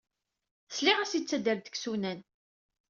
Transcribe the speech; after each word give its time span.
Sliɣ-as 0.75 1.13
yettader-d 1.15 1.63
deg 1.65 1.75
yisunan. 1.75 2.19